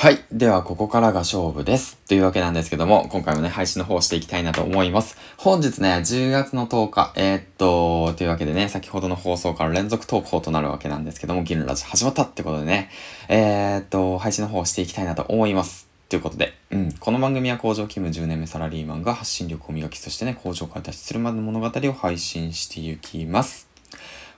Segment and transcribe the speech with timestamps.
[0.00, 0.24] はい。
[0.30, 1.96] では、ここからが勝負です。
[2.06, 5.18] というわけなんですけども、今回もね、配信の方をしていきたいなと思います。
[5.36, 12.90] 本日ね、10月の10日、えー、っと、というわけでね、先ほどの放送から連続投稿となるわけなんですけども、銀ラジ始まったってことでね、
[13.26, 15.88] えー、っと、配信の方をしていきたいなと思います。
[16.08, 23.68] ということで、うん、この番組は工場勤務10年目サラリーマンが発信力を磨き、そしてね、工場から脱出するまでの物語を配信していきます。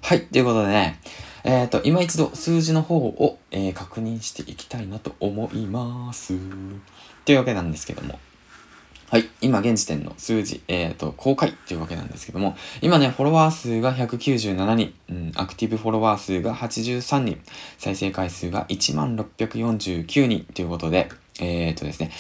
[0.03, 0.99] はい、ということでね、
[1.45, 6.35] えっ、ー、と、今一度数字の方を、えー、確認していきたいなと思います。
[7.25, 8.19] というわけなんですけども。
[9.11, 9.29] はい。
[9.41, 17.41] 今現時点の数字、えっ、ー、と、公開というわけなんですけども、今ね、フォロワー数が197人、うん、アクティブフォロワー数が83人、
[17.79, 21.09] 再生回数が1649人ということで、
[21.41, 22.11] えっ、とですね、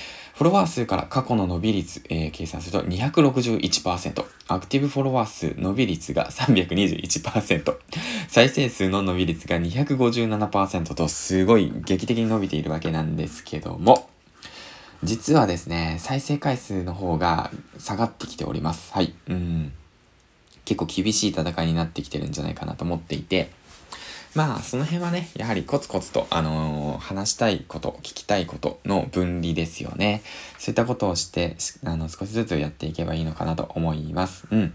[0.40, 4.24] フォロワー数から過去の伸び率、えー、計算すると261%。
[4.48, 7.76] アクティブフォロワー数伸び率が321%。
[8.28, 14.08] 再生数の伸び率が257%とすごい劇的に伸びているわけなんですけども、
[15.02, 18.92] 実はですね、再生回数の方が下がってきております。
[18.94, 19.14] はい。
[19.28, 19.72] うん。
[20.64, 23.50] 結構厳しい戦いになってきてるんじゃないかなと思っていて、
[24.34, 30.22] まあ、その辺はね、やはりコツコツと、あのー、話したいこと、聞きたいことの分離ですよね。
[30.58, 34.46] そういったことをして、あの、少しずつやっていけばいいのかなと思います。
[34.50, 34.72] うん。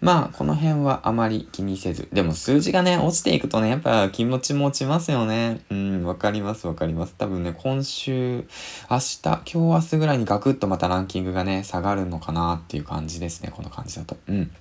[0.00, 2.08] まあ、この辺はあまり気にせず。
[2.12, 5.60] でも数字がね、落ちていくとね、やっぱ気持ちも落ちますよね。
[5.70, 7.14] うん、わかりますわかります。
[7.18, 8.44] 多分ね、今週、
[8.88, 13.50] 明日、今日明日ぐらいにガクッとまたランキングがね、下がるのかなっていう感じですね。
[13.52, 14.16] この感じだと。
[14.28, 14.52] うん。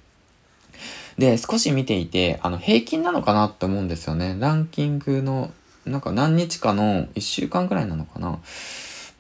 [1.18, 4.36] で、少し見ていて、あの、平均なのかなって思うんですよね。
[4.40, 5.52] ランキングの、
[5.86, 8.40] なんか何日かの1週間くらいなのかな。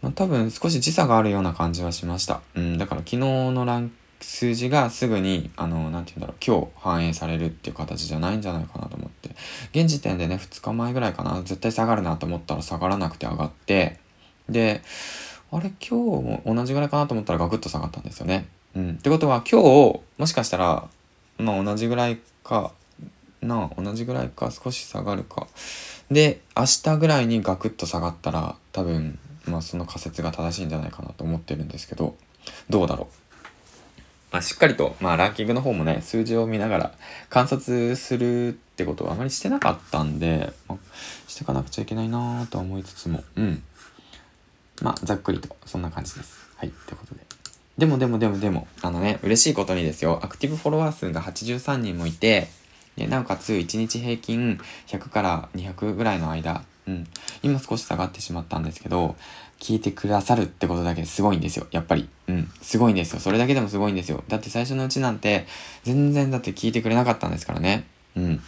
[0.01, 2.41] まあ、多分少し時差があるような感じはしました。
[2.55, 9.29] うん、だから昨日のラン数字がすぐに、あの、なんて言うんだろう、今日反映されるっていう形じゃないんじゃないかなと思って。
[9.71, 13.99] 現時点でね、2日前ぐらいかな、絶対下がるなと思ったら下がらなくて上がって、
[14.49, 14.81] で、
[15.51, 18.47] あれ今日も同じぐらいかなと思ったらガクッと下がったんですよね。
[18.75, 18.91] うん。
[18.91, 20.87] ってことは今日、もしかしたら
[21.37, 22.71] まあ同じぐらいか
[23.41, 25.47] な同じぐらいか少し下がるか
[26.09, 32.15] で明日ぐらいにガクッと下がったら多分まあその仮説が正しいんじゃないかなと思ってるんですけど
[32.69, 33.07] どうだろう？
[34.29, 36.93] まあ、しっかりと、まあ、ランキングの方もね、数字を見ながら
[37.29, 40.77] 観察するってことはあまりしてなかったんで、まあ、
[41.29, 43.63] してかなくちゃいけないなとは思いつつも、うん。
[44.81, 46.49] まあ、ざっくりと、そんな感じです。
[46.57, 47.26] はい、ってことで。
[47.77, 52.47] でもでもでもでも、あのね、嬉しいことにですよ、アクティブフォロワー数が83人もいて、
[52.97, 57.07] なおかつ1日平均100から200ぐらいの間、うん、
[57.43, 59.15] 今少し下がってしまったんですけど、
[59.59, 62.09] 聞いてくださるってことだけすごいんですよ、やっぱり。
[62.27, 63.19] うん、すごいんですよ。
[63.19, 64.23] それだけでもすごいんですよ。
[64.27, 65.45] だって最初のうちなんて、
[65.83, 67.85] 全然だって聞いてくれなかったんですからね。
[68.15, 68.41] うん。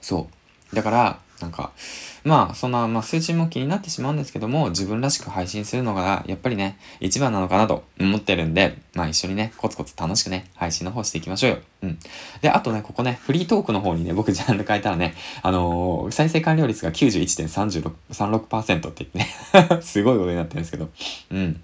[0.00, 0.28] そ
[0.72, 0.76] う。
[0.76, 1.72] だから、なんか、
[2.24, 11.58] まあ、そんな、まあ、数値も気になってしまうんですけども、自分らしく配信するのが、やっぱりね、一番なのかなと思ってるんで、まあ、一緒にね、コツコツ楽しくね、配信の方していきましょうよ。
[11.82, 11.98] うん。
[12.40, 19.28] で、あとね、ここね、フリートークの方にね、僕ジャンル変えたらね、あのー、再生完了率が91.36%って言ってね
[19.82, 20.88] すごいことになってるんですけど、
[21.32, 21.60] うん。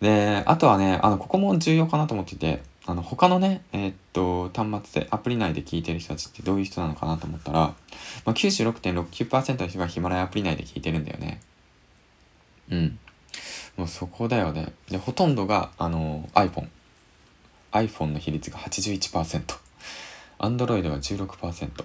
[0.00, 7.74] で、あとはね、あの、ここも重要かなと思ってて、あの、他のね、えー、っと、端末で、アプリ内で聞いてる人たちってどういう人なのかなと思ったら、ま
[8.26, 11.40] あ、96.69%の人がヒマラヤアプリ内で聞いてるんだよね。
[12.70, 12.98] うん。
[13.76, 14.72] もうそこだよね。
[14.90, 16.68] で、ほとんどが、あの、iPhone。
[17.72, 19.42] iPhone の比率が81%。
[20.38, 21.84] Android が16%。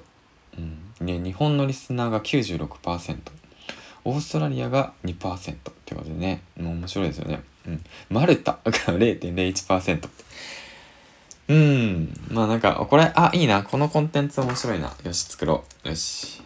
[0.58, 1.06] うん。
[1.06, 3.18] で、日本のリスナーが96%。
[4.06, 7.42] オーストラリアが2%ってことでね、もう面白いですよね。
[7.68, 7.84] うん。
[8.10, 10.10] マルタが 0.01%。
[11.50, 12.14] うん。
[12.30, 13.64] まあなんか、これ、あ、いいな。
[13.64, 14.94] このコンテンツ面白いな。
[15.04, 15.90] よし、作ろう。
[15.90, 16.44] よし。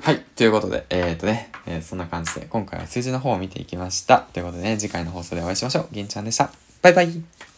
[0.00, 0.20] はい。
[0.36, 4.20] ということで、えっ、とね、えー、そんな感じで、今回は数字の方を見ていきました。
[4.32, 5.88] ということでね、次回の放送でお会いしましょう。
[5.90, 6.52] 銀ちゃんでした。
[6.82, 7.55] バイバイ。